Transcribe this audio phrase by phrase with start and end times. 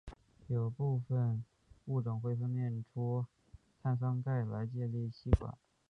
[0.47, 1.43] 有部分
[1.85, 3.23] 物种会分泌出
[3.83, 5.55] 碳酸钙来建立栖管。